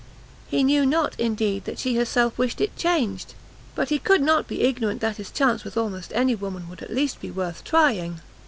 he 0.47 0.63
knew 0.63 0.83
not, 0.83 1.13
indeed, 1.19 1.63
that 1.65 1.77
she 1.77 1.95
herself 1.95 2.35
wished 2.35 2.59
it 2.59 2.75
changed, 2.75 3.35
but 3.75 3.89
he 3.89 3.99
could 3.99 4.23
not 4.23 4.47
be 4.47 4.61
ignorant 4.63 4.99
that 4.99 5.17
his 5.17 5.29
chance 5.29 5.63
with 5.63 5.77
almost 5.77 6.11
any 6.15 6.33
woman 6.33 6.67
would 6.67 6.81
at 6.81 6.89
least 6.89 7.21
be 7.21 7.29
worth 7.29 7.63
trying. 7.63 8.19